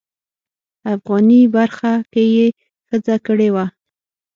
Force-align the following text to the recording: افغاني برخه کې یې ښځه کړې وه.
افغاني 0.93 1.41
برخه 1.55 1.91
کې 2.11 2.23
یې 2.35 2.47
ښځه 2.87 3.15
کړې 3.25 3.49
وه. 3.55 3.65